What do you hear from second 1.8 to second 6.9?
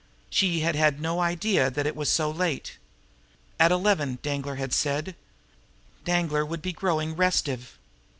it was so late. At eleven, Danglar had said. Danglar would be